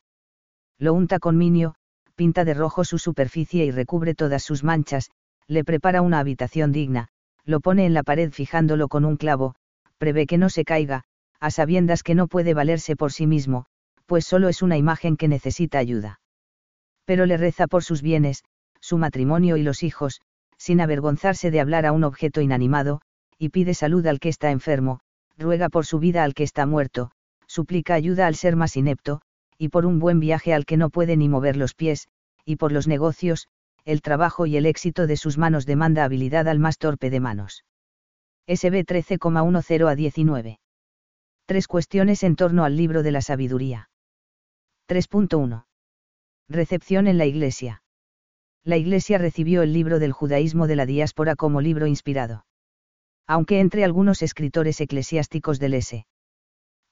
Lo 0.79 0.95
unta 0.95 1.21
con 1.21 1.37
minio, 1.37 1.75
pinta 2.17 2.45
de 2.45 2.55
rojo 2.55 2.85
su 2.85 2.99
superficie 2.99 3.65
y 3.65 3.71
recubre 3.71 4.15
todas 4.15 4.43
sus 4.43 4.65
manchas, 4.65 5.11
le 5.47 5.65
prepara 5.65 6.03
una 6.03 6.19
habitación 6.19 6.73
digna, 6.73 7.09
lo 7.45 7.61
pone 7.61 7.87
en 7.87 7.95
la 7.95 8.03
pared 8.03 8.33
fijándolo 8.33 8.89
con 8.89 9.05
un 9.05 9.17
clavo, 9.17 9.55
prevé 9.99 10.27
que 10.27 10.39
no 10.39 10.49
se 10.49 10.65
caiga, 10.65 11.05
a 11.39 11.51
sabiendas 11.51 12.03
que 12.03 12.15
no 12.15 12.27
puede 12.27 12.55
valerse 12.55 12.97
por 12.97 13.13
sí 13.13 13.27
mismo, 13.27 13.67
pues 14.07 14.25
solo 14.25 14.49
es 14.49 14.63
una 14.63 14.77
imagen 14.77 15.17
que 15.17 15.29
necesita 15.29 15.79
ayuda. 15.79 16.21
Pero 17.05 17.27
le 17.27 17.37
reza 17.37 17.67
por 17.67 17.85
sus 17.85 18.03
bienes, 18.03 18.43
su 18.81 18.99
matrimonio 18.99 19.57
y 19.57 19.63
los 19.63 19.83
hijos, 19.83 20.21
sin 20.57 20.81
avergonzarse 20.81 21.51
de 21.51 21.61
hablar 21.61 21.87
a 21.87 21.93
un 21.93 22.05
objeto 22.05 22.41
inanimado, 22.41 23.01
y 23.39 23.51
pide 23.51 23.75
salud 23.75 24.07
al 24.07 24.19
que 24.19 24.29
está 24.29 24.51
enfermo, 24.51 25.01
ruega 25.38 25.68
por 25.68 25.87
su 25.87 25.99
vida 25.99 26.25
al 26.25 26.35
que 26.35 26.42
está 26.42 26.66
muerto, 26.66 27.11
suplica 27.47 27.95
ayuda 27.95 28.26
al 28.26 28.35
ser 28.35 28.57
más 28.57 28.76
inepto, 28.76 29.23
y 29.57 29.68
por 29.68 29.87
un 29.87 29.99
buen 29.99 30.21
viaje 30.21 30.52
al 30.52 30.66
que 30.66 30.76
no 30.76 30.90
puede 30.90 31.16
ni 31.16 31.28
mover 31.28 31.57
los 31.57 31.75
pies, 31.75 32.09
y 32.45 32.57
por 32.57 32.73
los 32.73 32.87
negocios, 32.87 33.49
el 33.85 34.02
trabajo 34.02 34.47
y 34.47 34.57
el 34.57 34.66
éxito 34.66 35.07
de 35.07 35.16
sus 35.16 35.38
manos 35.38 35.64
demanda 35.64 36.04
habilidad 36.04 36.49
al 36.49 36.59
más 36.59 36.78
torpe 36.78 37.09
de 37.11 37.21
manos. 37.21 37.64
SB 38.47 38.85
13,10 38.85 39.88
a 39.88 39.95
19. 39.95 40.59
Tres 41.47 41.66
cuestiones 41.66 42.23
en 42.23 42.37
torno 42.37 42.64
al 42.64 42.76
libro 42.76 43.02
de 43.02 43.12
la 43.12 43.23
sabiduría. 43.23 43.88
3.1. 44.88 45.64
Recepción 46.49 47.07
en 47.07 47.18
la 47.18 47.26
Iglesia. 47.26 47.83
La 48.64 48.76
Iglesia 48.76 49.18
recibió 49.18 49.62
el 49.62 49.73
libro 49.73 49.99
del 49.99 50.12
judaísmo 50.12 50.66
de 50.66 50.76
la 50.76 50.87
diáspora 50.87 51.37
como 51.37 51.61
libro 51.61 51.87
inspirado 51.87 52.45
aunque 53.28 53.61
entre 53.61 53.85
algunos 53.85 54.23
escritores 54.23 54.80
eclesiásticos 54.80 55.61
del 55.61 55.75
S. 55.75 56.06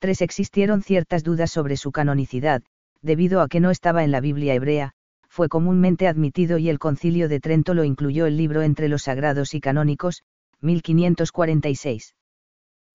3 0.01 0.21
existieron 0.21 0.83
ciertas 0.83 1.25
dudas 1.25 1.51
sobre 1.51 1.79
su 1.79 1.91
canonicidad, 1.91 2.63
debido 3.01 3.41
a 3.41 3.49
que 3.49 3.59
no 3.59 3.71
estaba 3.71 4.05
en 4.05 4.13
la 4.13 4.21
Biblia 4.21 4.55
hebrea, 4.55 4.93
fue 5.31 5.49
comúnmente 5.49 6.07
admitido 6.07 6.59
y 6.59 6.69
el 6.69 6.79
concilio 6.79 7.29
de 7.31 7.41
Trento 7.41 7.73
lo 7.73 7.85
incluyó 7.85 8.27
el 8.27 8.37
libro 8.37 8.63
entre 8.63 8.89
los 8.89 9.05
sagrados 9.05 9.55
y 9.55 9.61
canónicos, 9.61 10.23
1546. 10.61 12.15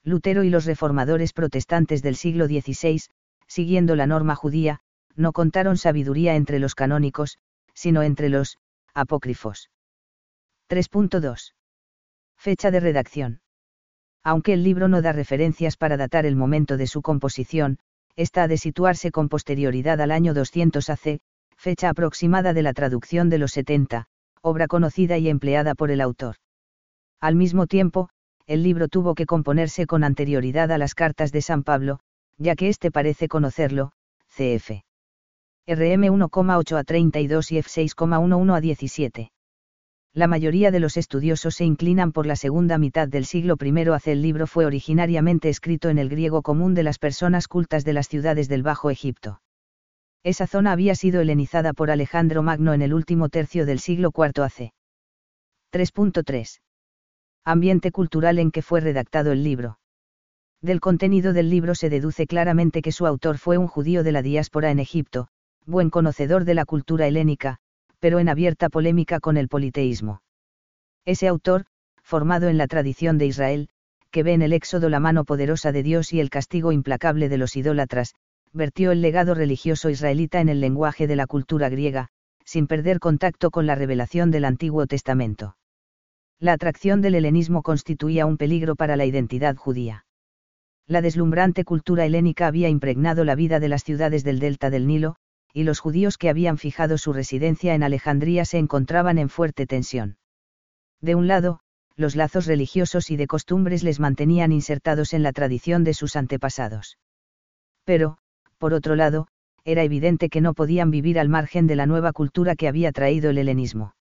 Lutero 0.04 0.44
y 0.44 0.50
los 0.50 0.66
reformadores 0.66 1.34
protestantes 1.34 2.04
del 2.04 2.16
siglo 2.16 2.46
XVI, 2.46 3.02
siguiendo 3.48 3.96
la 3.96 4.06
norma 4.06 4.36
judía, 4.36 4.80
no 5.16 5.34
contaron 5.34 5.78
sabiduría 5.78 6.36
entre 6.36 6.60
los 6.60 6.76
canónicos, 6.76 7.38
sino 7.74 8.04
entre 8.04 8.30
los 8.30 8.60
apócrifos. 8.94 9.70
3.2. 10.70 11.54
Fecha 12.44 12.72
de 12.72 12.80
redacción. 12.80 13.40
Aunque 14.24 14.54
el 14.54 14.64
libro 14.64 14.88
no 14.88 15.04
da 15.04 15.12
referencias 15.12 15.78
para 15.78 15.96
datar 15.96 16.26
el 16.26 16.36
momento 16.36 16.76
de 16.76 16.88
su 16.88 17.04
composición, 17.04 17.78
está 18.16 18.48
de 18.48 18.58
situarse 18.58 19.12
con 19.12 19.30
posterioridad 19.30 20.02
al 20.02 20.10
año 20.10 20.34
200 20.34 20.90
AC, 20.90 21.20
fecha 21.56 21.90
aproximada 21.90 22.54
de 22.54 22.64
la 22.64 22.74
traducción 22.74 23.30
de 23.30 23.38
los 23.38 23.52
70, 23.52 24.08
obra 24.42 24.66
conocida 24.66 25.20
y 25.20 25.30
empleada 25.30 25.76
por 25.76 25.92
el 25.92 26.02
autor. 26.02 26.38
Al 27.20 27.36
mismo 27.36 27.68
tiempo, 27.68 28.10
el 28.48 28.64
libro 28.64 28.88
tuvo 28.88 29.14
que 29.14 29.28
componerse 29.28 29.86
con 29.86 30.04
anterioridad 30.04 30.72
a 30.72 30.80
las 30.80 30.96
cartas 30.96 31.32
de 31.32 31.44
San 31.44 31.62
Pablo, 31.62 32.00
ya 32.40 32.56
que 32.56 32.70
éste 32.70 32.90
parece 32.90 33.28
conocerlo, 33.28 33.92
cf. 34.30 34.82
RM 35.68 36.06
1,8 36.08 36.76
a 36.76 36.84
32 36.84 37.52
y 37.52 37.58
F6,11 37.60 38.58
a 38.58 38.62
17 38.62 39.32
la 40.14 40.28
mayoría 40.28 40.72
de 40.72 40.82
los 40.82 40.98
estudiosos 40.98 41.56
se 41.56 41.64
inclinan 41.64 42.12
por 42.12 42.26
la 42.26 42.36
segunda 42.36 42.78
mitad 42.78 43.08
del 43.08 43.26
siglo 43.26 43.56
I. 43.62 43.90
Hace 43.94 44.12
el 44.12 44.22
libro 44.22 44.46
fue 44.46 44.66
originariamente 44.66 45.48
escrito 45.48 45.90
en 45.90 45.98
el 45.98 46.10
griego 46.10 46.42
común 46.42 46.74
de 46.74 46.84
las 46.84 47.00
personas 47.00 47.48
cultas 47.48 47.86
de 47.86 47.94
las 47.94 48.10
ciudades 48.10 48.50
del 48.50 48.62
Bajo 48.62 48.90
Egipto. 48.90 49.42
Esa 50.24 50.48
zona 50.48 50.74
había 50.74 50.96
sido 50.96 51.22
helenizada 51.22 51.72
por 51.72 51.92
Alejandro 51.92 52.44
Magno 52.44 52.74
en 52.74 52.82
el 52.82 52.94
último 52.94 53.30
tercio 53.30 53.66
del 53.66 53.80
siglo 53.80 54.12
IV 54.16 54.44
AC. 54.44 54.74
3.3. 55.72 56.60
Ambiente 57.46 57.92
cultural 57.92 58.38
en 58.38 58.52
que 58.52 58.62
fue 58.62 58.82
redactado 58.82 59.32
el 59.32 59.44
libro. 59.44 59.80
Del 60.62 60.82
contenido 60.82 61.32
del 61.32 61.50
libro 61.50 61.74
se 61.74 61.90
deduce 61.90 62.28
claramente 62.28 62.82
que 62.82 62.92
su 62.92 63.08
autor 63.08 63.38
fue 63.38 63.58
un 63.58 63.68
judío 63.68 64.04
de 64.04 64.12
la 64.12 64.22
diáspora 64.22 64.70
en 64.70 64.80
Egipto, 64.80 65.30
buen 65.66 65.90
conocedor 65.90 66.44
de 66.44 66.54
la 66.54 66.66
cultura 66.66 67.08
helénica, 67.08 67.58
pero 68.02 68.20
en 68.20 68.28
abierta 68.28 68.68
polémica 68.68 69.22
con 69.22 69.38
el 69.38 69.48
politeísmo. 69.48 70.24
Ese 71.06 71.28
autor, 71.28 71.66
formado 72.04 72.50
en 72.50 72.58
la 72.58 72.68
tradición 72.68 73.18
de 73.18 73.28
Israel, 73.28 73.70
que 74.10 74.24
ve 74.24 74.34
en 74.34 74.42
el 74.42 74.54
éxodo 74.54 74.90
la 74.90 75.00
mano 75.00 75.24
poderosa 75.24 75.72
de 75.72 75.84
Dios 75.84 76.12
y 76.12 76.20
el 76.20 76.30
castigo 76.30 76.74
implacable 76.74 77.30
de 77.30 77.38
los 77.38 77.56
idólatras, 77.56 78.16
vertió 78.52 78.92
el 78.92 79.02
legado 79.02 79.36
religioso 79.36 79.90
israelita 79.90 80.42
en 80.42 80.50
el 80.50 80.60
lenguaje 80.60 81.08
de 81.08 81.16
la 81.16 81.28
cultura 81.28 81.70
griega, 81.70 82.10
sin 82.44 82.68
perder 82.68 83.00
contacto 83.00 83.52
con 83.52 83.66
la 83.66 83.76
revelación 83.76 84.32
del 84.32 84.46
Antiguo 84.46 84.88
Testamento. 84.88 85.56
La 86.40 86.54
atracción 86.54 87.02
del 87.02 87.16
helenismo 87.16 87.62
constituía 87.62 88.26
un 88.26 88.38
peligro 88.38 88.76
para 88.76 88.96
la 88.96 89.06
identidad 89.06 89.56
judía. 89.56 90.06
La 90.88 91.02
deslumbrante 91.02 91.64
cultura 91.64 92.04
helénica 92.04 92.48
había 92.48 92.68
impregnado 92.68 93.24
la 93.24 93.36
vida 93.36 93.60
de 93.60 93.70
las 93.70 93.84
ciudades 93.84 94.24
del 94.24 94.40
delta 94.40 94.72
del 94.72 94.88
Nilo, 94.88 95.18
y 95.54 95.64
los 95.64 95.80
judíos 95.80 96.18
que 96.18 96.30
habían 96.30 96.58
fijado 96.58 96.98
su 96.98 97.14
residencia 97.14 97.74
en 97.76 97.84
Alejandría 97.84 98.46
se 98.46 98.58
encontraban 98.58 99.18
en 99.18 99.30
fuerte 99.30 99.68
tensión. 99.68 100.18
De 101.02 101.16
un 101.16 101.28
lado, 101.28 101.60
los 101.96 102.16
lazos 102.16 102.46
religiosos 102.46 103.12
y 103.12 103.18
de 103.18 103.28
costumbres 103.28 103.84
les 103.84 104.00
mantenían 104.00 104.52
insertados 104.52 105.14
en 105.14 105.24
la 105.24 105.34
tradición 105.34 105.84
de 105.84 105.94
sus 105.94 106.16
antepasados. 106.16 106.98
Pero, 107.84 108.18
por 108.58 108.74
otro 108.74 108.96
lado, 108.96 109.28
era 109.64 109.84
evidente 109.84 110.30
que 110.30 110.42
no 110.42 110.54
podían 110.54 110.90
vivir 110.92 111.20
al 111.20 111.30
margen 111.30 111.68
de 111.68 111.76
la 111.76 111.86
nueva 111.86 112.14
cultura 112.14 112.56
que 112.56 112.68
había 112.68 112.92
traído 112.92 113.30
el 113.30 113.38
helenismo. 113.38 113.96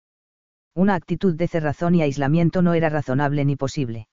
Una 0.74 0.94
actitud 0.94 1.34
de 1.34 1.48
cerrazón 1.48 1.94
y 1.94 2.02
aislamiento 2.02 2.62
no 2.62 2.74
era 2.74 2.88
razonable 2.88 3.44
ni 3.44 3.56
posible. 3.56 4.08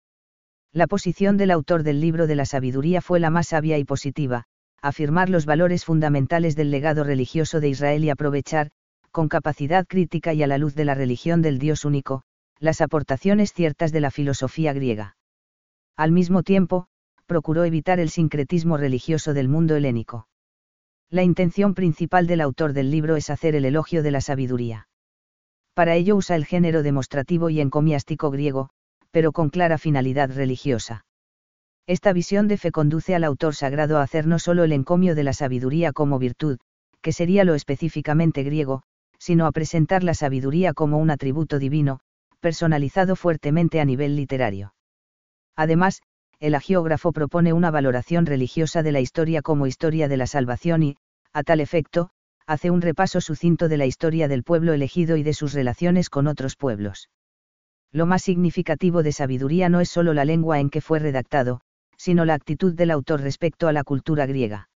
La 0.72 0.88
posición 0.88 1.38
del 1.38 1.52
autor 1.52 1.84
del 1.84 2.00
libro 2.00 2.28
de 2.28 2.36
la 2.36 2.46
sabiduría 2.46 3.02
fue 3.02 3.20
la 3.20 3.30
más 3.30 3.48
sabia 3.50 3.78
y 3.78 3.84
positiva, 3.84 4.46
afirmar 4.82 5.30
los 5.30 5.46
valores 5.46 5.86
fundamentales 5.86 6.56
del 6.56 6.72
legado 6.72 7.04
religioso 7.04 7.60
de 7.60 7.70
Israel 7.70 8.04
y 8.04 8.10
aprovechar, 8.10 8.72
con 9.12 9.30
capacidad 9.30 9.86
crítica 9.86 10.34
y 10.34 10.42
a 10.42 10.48
la 10.48 10.58
luz 10.58 10.74
de 10.74 10.86
la 10.86 10.96
religión 10.96 11.42
del 11.42 11.60
Dios 11.60 11.86
único, 11.86 12.24
las 12.60 12.82
aportaciones 12.82 13.54
ciertas 13.54 13.92
de 13.92 14.02
la 14.02 14.12
filosofía 14.12 14.74
griega. 14.74 15.18
Al 15.98 16.12
mismo 16.12 16.44
tiempo, 16.44 16.88
procuró 17.26 17.64
evitar 17.64 18.00
el 18.00 18.10
sincretismo 18.10 18.78
religioso 18.78 19.34
del 19.34 19.50
mundo 19.50 19.76
helénico. 19.76 20.28
La 21.10 21.24
intención 21.24 21.74
principal 21.74 22.26
del 22.26 22.42
autor 22.42 22.74
del 22.74 22.90
libro 22.90 23.18
es 23.18 23.30
hacer 23.30 23.56
el 23.56 23.66
elogio 23.66 24.02
de 24.02 24.12
la 24.12 24.22
sabiduría. 24.22 24.88
Para 25.74 25.96
ello 25.96 26.16
usa 26.16 26.36
el 26.36 26.46
género 26.46 26.84
demostrativo 26.84 27.50
y 27.50 27.62
encomiástico 27.62 28.32
griego, 28.32 28.70
pero 29.12 29.32
con 29.32 29.50
clara 29.50 29.78
finalidad 29.78 30.32
religiosa. 30.32 31.06
Esta 31.92 32.14
visión 32.14 32.48
de 32.48 32.56
fe 32.56 32.72
conduce 32.72 33.16
al 33.16 33.26
autor 33.26 33.54
sagrado 33.54 33.98
a 33.98 34.04
hacer 34.04 34.26
no 34.26 34.40
solo 34.40 34.64
el 34.64 34.72
encomio 34.72 35.14
de 35.14 35.26
la 35.26 35.34
sabiduría 35.34 35.92
como 35.92 36.20
virtud, 36.20 36.58
que 37.02 37.12
sería 37.12 37.44
lo 37.44 37.54
específicamente 37.54 38.44
griego, 38.44 38.84
sino 39.20 39.46
a 39.46 39.52
presentar 39.52 40.02
la 40.02 40.14
sabiduría 40.14 40.72
como 40.72 41.00
un 41.00 41.10
atributo 41.10 41.60
divino, 41.60 42.00
personalizado 42.40 43.18
fuertemente 43.18 43.82
a 43.82 43.84
nivel 43.84 44.16
literario. 44.16 44.74
Además, 45.58 46.02
el 46.40 46.56
agiógrafo 46.56 47.12
propone 47.12 47.52
una 47.52 47.72
valoración 47.72 48.26
religiosa 48.26 48.84
de 48.84 48.94
la 48.94 49.02
historia 49.02 49.42
como 49.42 49.68
historia 49.68 50.08
de 50.08 50.16
la 50.16 50.28
salvación 50.28 50.84
y, 50.84 50.98
a 51.34 51.44
tal 51.44 51.60
efecto, 51.60 52.10
hace 52.48 52.72
un 52.72 52.82
repaso 52.82 53.20
sucinto 53.20 53.68
de 53.68 53.76
la 53.76 53.86
historia 53.86 54.30
del 54.30 54.44
pueblo 54.44 54.72
elegido 54.72 55.18
y 55.18 55.24
de 55.24 55.34
sus 55.34 55.52
relaciones 55.52 56.10
con 56.10 56.28
otros 56.28 56.56
pueblos. 56.56 57.10
Lo 57.92 58.06
más 58.06 58.22
significativo 58.22 59.04
de 59.04 59.12
sabiduría 59.12 59.68
no 59.68 59.82
es 59.82 59.90
solo 59.90 60.14
la 60.14 60.24
lengua 60.24 60.62
en 60.62 60.70
que 60.70 60.80
fue 60.80 60.98
redactado, 60.98 61.60
sino 62.02 62.26
la 62.26 62.34
actitud 62.34 62.74
del 62.74 62.90
autor 62.90 63.22
respecto 63.22 63.68
a 63.68 63.74
la 63.74 63.84
cultura 63.84 64.26
griega. 64.26 64.70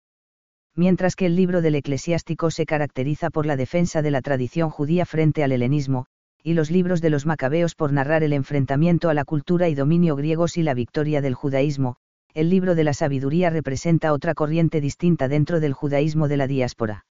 Mientras 0.76 1.16
que 1.16 1.26
el 1.26 1.36
libro 1.36 1.64
del 1.64 1.74
eclesiástico 1.74 2.52
se 2.52 2.68
caracteriza 2.68 3.32
por 3.32 3.48
la 3.48 3.56
defensa 3.56 4.04
de 4.04 4.12
la 4.12 4.22
tradición 4.22 4.70
judía 4.70 5.08
frente 5.08 5.44
al 5.44 5.52
helenismo, 5.52 6.06
y 6.44 6.54
los 6.54 6.70
libros 6.70 7.02
de 7.02 7.10
los 7.10 7.26
macabeos 7.26 7.74
por 7.74 7.92
narrar 7.92 8.22
el 8.22 8.32
enfrentamiento 8.32 9.10
a 9.10 9.16
la 9.16 9.26
cultura 9.26 9.70
y 9.70 9.74
dominio 9.74 10.16
griegos 10.16 10.56
y 10.58 10.62
la 10.62 10.76
victoria 10.76 11.22
del 11.22 11.34
judaísmo, 11.34 11.96
el 12.36 12.52
libro 12.52 12.76
de 12.76 12.84
la 12.84 12.94
sabiduría 12.94 13.50
representa 13.50 14.14
otra 14.14 14.36
corriente 14.36 14.80
distinta 14.80 15.28
dentro 15.28 15.60
del 15.60 15.74
judaísmo 15.74 16.28
de 16.28 16.38
la 16.38 16.46
diáspora. 16.46 17.08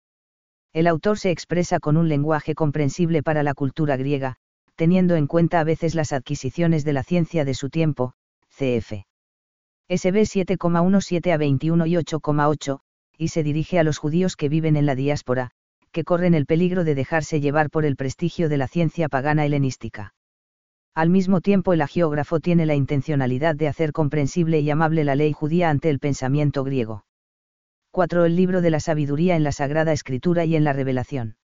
El 0.73 0.87
autor 0.87 1.19
se 1.19 1.31
expresa 1.31 1.79
con 1.79 1.95
un 1.95 2.09
lenguaje 2.09 2.53
comprensible 2.53 3.23
para 3.23 3.43
la 3.43 3.53
cultura 3.53 3.95
griega, 3.95 4.35
teniendo 4.75 5.15
en 5.15 5.27
cuenta 5.27 5.61
a 5.61 5.63
veces 5.63 5.95
las 5.95 6.11
adquisiciones 6.11 6.83
de 6.83 6.91
la 6.91 7.03
ciencia 7.03 7.45
de 7.45 7.53
su 7.53 7.69
tiempo, 7.69 8.11
cf. 8.49 9.05
SB 9.93 10.21
7,17 10.21 11.33
a 11.33 11.37
21 11.37 11.85
y 11.85 11.95
8,8, 11.97 12.79
y 13.17 13.27
se 13.27 13.43
dirige 13.43 13.77
a 13.77 13.83
los 13.83 13.97
judíos 13.97 14.37
que 14.37 14.47
viven 14.47 14.77
en 14.77 14.85
la 14.85 14.95
diáspora, 14.95 15.51
que 15.91 16.05
corren 16.05 16.33
el 16.33 16.45
peligro 16.45 16.85
de 16.85 16.95
dejarse 16.95 17.41
llevar 17.41 17.69
por 17.69 17.83
el 17.83 17.97
prestigio 17.97 18.47
de 18.47 18.55
la 18.55 18.69
ciencia 18.69 19.09
pagana 19.09 19.45
helenística. 19.45 20.13
Al 20.95 21.09
mismo 21.09 21.41
tiempo 21.41 21.73
el 21.73 21.81
agiógrafo 21.81 22.39
tiene 22.39 22.65
la 22.65 22.75
intencionalidad 22.75 23.53
de 23.53 23.67
hacer 23.67 23.91
comprensible 23.91 24.61
y 24.61 24.69
amable 24.69 25.03
la 25.03 25.15
ley 25.15 25.33
judía 25.33 25.69
ante 25.69 25.89
el 25.89 25.99
pensamiento 25.99 26.63
griego. 26.63 27.03
4. 27.91 28.23
El 28.23 28.37
libro 28.37 28.61
de 28.61 28.69
la 28.69 28.79
sabiduría 28.79 29.35
en 29.35 29.43
la 29.43 29.51
Sagrada 29.51 29.91
Escritura 29.91 30.45
y 30.45 30.55
en 30.55 30.63
la 30.63 30.71
Revelación. 30.71 31.35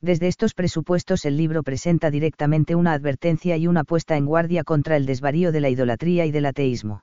Desde 0.00 0.28
estos 0.28 0.54
presupuestos 0.54 1.24
el 1.24 1.36
libro 1.36 1.64
presenta 1.64 2.12
directamente 2.12 2.76
una 2.76 2.92
advertencia 2.92 3.56
y 3.56 3.66
una 3.66 3.82
puesta 3.82 4.16
en 4.16 4.24
guardia 4.24 4.62
contra 4.62 4.96
el 4.96 5.06
desvarío 5.06 5.50
de 5.50 5.60
la 5.60 5.70
idolatría 5.70 6.24
y 6.24 6.30
del 6.30 6.46
ateísmo. 6.46 7.02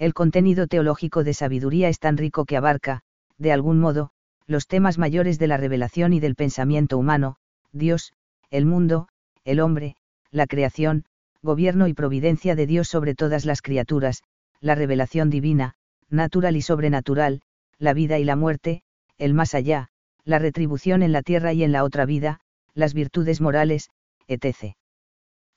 El 0.00 0.12
contenido 0.12 0.66
teológico 0.66 1.22
de 1.22 1.34
sabiduría 1.34 1.88
es 1.88 2.00
tan 2.00 2.16
rico 2.16 2.46
que 2.46 2.56
abarca, 2.56 3.02
de 3.38 3.52
algún 3.52 3.78
modo, 3.78 4.10
los 4.48 4.66
temas 4.66 4.98
mayores 4.98 5.38
de 5.38 5.46
la 5.46 5.56
revelación 5.56 6.12
y 6.12 6.18
del 6.18 6.34
pensamiento 6.34 6.98
humano, 6.98 7.36
Dios, 7.70 8.12
el 8.50 8.66
mundo, 8.66 9.06
el 9.44 9.60
hombre, 9.60 9.94
la 10.32 10.48
creación, 10.48 11.04
gobierno 11.42 11.86
y 11.86 11.94
providencia 11.94 12.56
de 12.56 12.66
Dios 12.66 12.88
sobre 12.88 13.14
todas 13.14 13.44
las 13.44 13.62
criaturas, 13.62 14.24
la 14.60 14.74
revelación 14.74 15.30
divina, 15.30 15.74
natural 16.08 16.56
y 16.56 16.62
sobrenatural, 16.62 17.42
la 17.80 17.94
vida 17.94 18.18
y 18.18 18.24
la 18.24 18.36
muerte, 18.36 18.82
el 19.18 19.34
más 19.34 19.54
allá, 19.54 19.88
la 20.24 20.38
retribución 20.38 21.02
en 21.02 21.12
la 21.12 21.22
tierra 21.22 21.52
y 21.52 21.64
en 21.64 21.72
la 21.72 21.82
otra 21.82 22.04
vida, 22.04 22.40
las 22.74 22.94
virtudes 22.94 23.40
morales, 23.40 23.90
etc. 24.28 24.76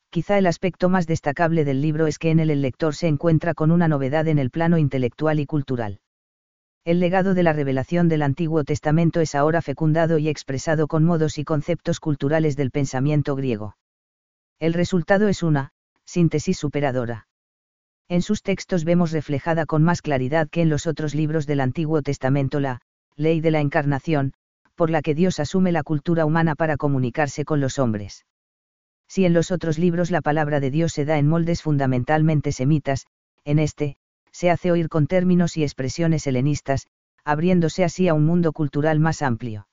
Quizá 0.09 0.37
el 0.37 0.47
aspecto 0.47 0.89
más 0.89 1.05
destacable 1.05 1.65
del 1.65 1.81
libro 1.81 2.07
es 2.07 2.17
que 2.17 2.31
en 2.31 2.39
él 2.39 2.49
el 2.49 2.61
lector 2.61 2.95
se 2.95 3.07
encuentra 3.07 3.53
con 3.53 3.71
una 3.71 3.87
novedad 3.87 4.27
en 4.27 4.39
el 4.39 4.51
plano 4.51 4.77
intelectual 4.77 5.39
y 5.39 5.45
cultural. 5.45 5.99
El 6.85 6.99
legado 6.99 7.33
de 7.33 7.43
la 7.43 7.53
revelación 7.53 8.09
del 8.09 8.21
Antiguo 8.21 8.63
Testamento 8.63 9.21
es 9.21 9.35
ahora 9.35 9.61
fecundado 9.61 10.17
y 10.17 10.29
expresado 10.29 10.87
con 10.87 11.03
modos 11.03 11.37
y 11.37 11.43
conceptos 11.43 11.99
culturales 11.99 12.55
del 12.55 12.71
pensamiento 12.71 13.35
griego. 13.35 13.75
El 14.59 14.73
resultado 14.73 15.27
es 15.27 15.43
una, 15.43 15.71
síntesis 16.05 16.57
superadora. 16.57 17.27
En 18.13 18.21
sus 18.21 18.43
textos 18.43 18.83
vemos 18.83 19.11
reflejada 19.11 19.65
con 19.65 19.81
más 19.81 20.03
claridad 20.03 20.47
que 20.47 20.61
en 20.61 20.69
los 20.69 20.85
otros 20.85 21.15
libros 21.15 21.47
del 21.47 21.59
Antiguo 21.59 22.03
Testamento 22.03 22.59
la 22.59 22.79
ley 23.15 23.41
de 23.41 23.49
la 23.49 23.59
encarnación, 23.59 24.33
por 24.75 24.91
la 24.91 25.01
que 25.01 25.15
Dios 25.15 25.39
asume 25.39 25.71
la 25.71 25.81
cultura 25.81 26.23
humana 26.23 26.53
para 26.53 26.77
comunicarse 26.77 27.43
con 27.43 27.59
los 27.59 27.79
hombres. 27.79 28.27
Si 29.07 29.25
en 29.25 29.33
los 29.33 29.49
otros 29.49 29.79
libros 29.79 30.11
la 30.11 30.21
palabra 30.21 30.59
de 30.59 30.69
Dios 30.69 30.93
se 30.93 31.05
da 31.05 31.17
en 31.17 31.27
moldes 31.27 31.63
fundamentalmente 31.63 32.51
semitas, 32.51 33.07
en 33.45 33.57
este, 33.57 33.97
se 34.31 34.51
hace 34.51 34.71
oír 34.71 34.89
con 34.89 35.07
términos 35.07 35.57
y 35.57 35.63
expresiones 35.63 36.27
helenistas, 36.27 36.85
abriéndose 37.25 37.83
así 37.83 38.07
a 38.09 38.13
un 38.13 38.27
mundo 38.27 38.51
cultural 38.51 38.99
más 38.99 39.23
amplio. 39.23 39.67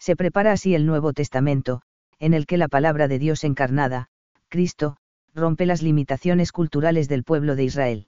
Se 0.00 0.16
prepara 0.16 0.50
así 0.50 0.74
el 0.74 0.84
Nuevo 0.84 1.12
Testamento, 1.12 1.82
en 2.18 2.34
el 2.34 2.46
que 2.46 2.56
la 2.56 2.66
palabra 2.66 3.06
de 3.06 3.20
Dios 3.20 3.44
encarnada, 3.44 4.08
Cristo, 4.48 4.96
rompe 5.34 5.66
las 5.66 5.82
limitaciones 5.82 6.52
culturales 6.52 7.08
del 7.08 7.24
pueblo 7.24 7.56
de 7.56 7.64
Israel. 7.64 8.06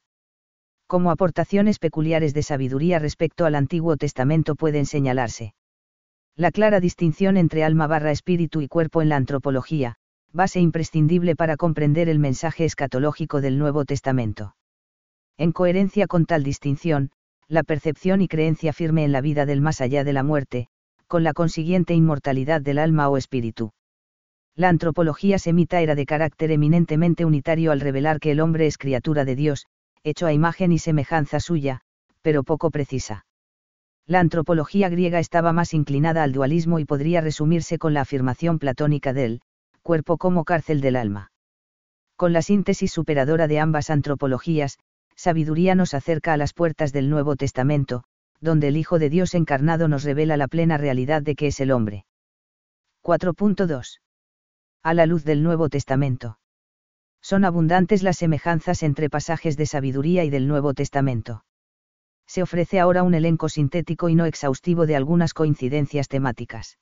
Como 0.87 1.11
aportaciones 1.11 1.79
peculiares 1.79 2.35
de 2.35 2.43
sabiduría 2.43 2.99
respecto 2.99 3.47
al 3.47 3.55
Antiguo 3.55 3.97
Testamento 3.97 4.55
pueden 4.55 4.87
señalarse. 4.87 5.55
La 6.37 6.51
clara 6.51 6.81
distinción 6.81 7.37
entre 7.37 7.65
alma 7.65 7.87
barra 7.87 8.11
espíritu 8.11 8.61
y 8.61 8.69
cuerpo 8.69 9.01
en 9.01 9.09
la 9.09 9.17
antropología, 9.17 9.97
base 10.33 10.61
imprescindible 10.61 11.37
para 11.37 11.57
comprender 11.57 12.09
el 12.09 12.19
mensaje 12.19 12.65
escatológico 12.65 13.41
del 13.41 13.59
Nuevo 13.59 13.85
Testamento. 13.85 14.57
En 15.39 15.53
coherencia 15.53 16.07
con 16.07 16.27
tal 16.27 16.43
distinción, 16.43 17.11
la 17.49 17.63
percepción 17.63 18.21
y 18.21 18.29
creencia 18.29 18.73
firme 18.73 19.05
en 19.05 19.13
la 19.13 19.21
vida 19.21 19.47
del 19.47 19.61
más 19.61 19.81
allá 19.81 20.05
de 20.05 20.13
la 20.13 20.23
muerte, 20.23 20.67
con 21.07 21.23
la 21.23 21.33
consiguiente 21.33 21.95
inmortalidad 21.95 22.61
del 22.61 22.79
alma 22.79 23.09
o 23.09 23.17
espíritu. 23.17 23.73
La 24.57 24.69
antropología 24.69 25.41
semita 25.41 25.81
era 25.81 25.97
de 25.97 26.07
carácter 26.07 26.53
eminentemente 26.53 27.25
unitario 27.25 27.73
al 27.73 27.81
revelar 27.81 28.21
que 28.21 28.31
el 28.31 28.39
hombre 28.39 28.67
es 28.67 28.79
criatura 28.79 29.25
de 29.25 29.35
Dios, 29.35 29.67
hecho 30.05 30.27
a 30.27 30.33
imagen 30.33 30.71
y 30.71 30.79
semejanza 30.79 31.41
suya, 31.41 31.81
pero 32.23 32.45
poco 32.45 32.71
precisa. 32.71 33.27
La 34.07 34.21
antropología 34.21 34.89
griega 34.89 35.19
estaba 35.19 35.53
más 35.53 35.75
inclinada 35.75 36.23
al 36.23 36.33
dualismo 36.33 36.79
y 36.79 36.85
podría 36.85 37.21
resumirse 37.21 37.79
con 37.79 37.95
la 37.95 38.03
afirmación 38.03 38.61
platónica 38.61 39.13
del 39.13 39.41
cuerpo 39.83 40.19
como 40.19 40.45
cárcel 40.45 40.81
del 40.81 40.97
alma. 40.97 41.33
Con 42.17 42.33
la 42.33 42.43
síntesis 42.43 42.93
superadora 42.93 43.49
de 43.49 43.59
ambas 43.59 43.91
antropologías, 43.91 44.79
sabiduría 45.17 45.75
nos 45.75 45.95
acerca 45.95 46.33
a 46.33 46.37
las 46.37 46.53
puertas 46.53 46.93
del 46.93 47.11
Nuevo 47.11 47.35
Testamento, 47.35 48.05
donde 48.41 48.69
el 48.69 48.77
Hijo 48.77 49.01
de 49.01 49.11
Dios 49.11 49.35
encarnado 49.35 49.89
nos 49.89 50.05
revela 50.05 50.37
la 50.37 50.47
plena 50.47 50.77
realidad 50.79 51.23
de 51.23 51.35
que 51.35 51.49
es 51.49 51.59
el 51.59 51.73
hombre. 51.73 52.05
4.2 53.03 53.99
a 54.85 54.93
la 54.93 55.07
luz 55.07 55.25
del 55.25 55.43
Nuevo 55.43 55.71
Testamento. 55.71 56.39
Son 57.23 57.47
abundantes 57.47 58.03
las 58.03 58.19
semejanzas 58.19 58.83
entre 58.83 59.09
pasajes 59.09 59.57
de 59.57 59.65
sabiduría 59.65 60.25
y 60.25 60.31
del 60.31 60.47
Nuevo 60.47 60.75
Testamento. 60.75 61.47
Se 62.27 62.43
ofrece 62.43 62.81
ahora 62.81 63.03
un 63.03 63.15
elenco 63.15 63.49
sintético 63.49 64.11
y 64.11 64.15
no 64.15 64.27
exhaustivo 64.27 64.85
de 64.85 64.95
algunas 64.95 65.33
coincidencias 65.33 66.09
temáticas. 66.09 66.77